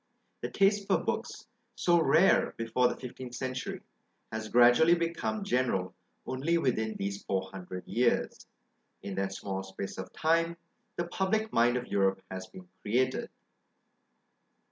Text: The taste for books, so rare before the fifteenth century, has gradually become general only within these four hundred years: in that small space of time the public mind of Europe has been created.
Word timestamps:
The 0.41 0.49
taste 0.49 0.87
for 0.87 0.97
books, 0.97 1.45
so 1.75 2.01
rare 2.01 2.55
before 2.57 2.87
the 2.87 2.95
fifteenth 2.97 3.35
century, 3.35 3.81
has 4.31 4.49
gradually 4.49 4.95
become 4.95 5.43
general 5.43 5.93
only 6.25 6.57
within 6.57 6.95
these 6.95 7.23
four 7.23 7.51
hundred 7.51 7.87
years: 7.87 8.47
in 9.03 9.13
that 9.13 9.31
small 9.33 9.61
space 9.61 9.99
of 9.99 10.11
time 10.11 10.57
the 10.95 11.05
public 11.05 11.53
mind 11.53 11.77
of 11.77 11.85
Europe 11.85 12.23
has 12.31 12.47
been 12.47 12.67
created. 12.81 13.29